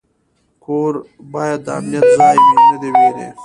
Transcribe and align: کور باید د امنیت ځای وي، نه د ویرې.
کور 0.63 0.93
باید 1.33 1.59
د 1.65 1.67
امنیت 1.79 2.05
ځای 2.17 2.37
وي، 2.45 2.53
نه 2.69 2.75
د 2.81 2.83
ویرې. 2.95 3.27